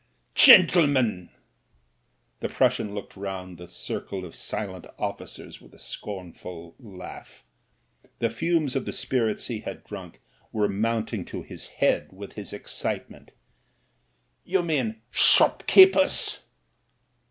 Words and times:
"Gentlemen!" 0.33 1.29
The 2.39 2.49
Prussian 2.49 2.95
looked 2.95 3.15
round 3.15 3.59
the 3.59 3.67
circle 3.69 4.25
of 4.25 4.33
silent 4.35 4.87
officers 4.97 5.61
with 5.61 5.75
a 5.75 5.77
scornful 5.77 6.73
laugh; 6.79 7.43
the 8.17 8.31
fumes 8.31 8.75
of 8.75 8.85
the 8.85 8.93
spirits 8.93 9.45
he 9.45 9.59
had 9.59 9.83
drunk 9.83 10.19
were 10.51 10.67
motmting 10.67 11.23
to 11.27 11.43
his 11.43 11.67
head 11.67 12.11
with 12.13 12.33
his 12.33 12.51
excitement. 12.51 13.29
"You 14.43 14.63
mean— 14.63 15.03
shopkeepers." 15.27 16.39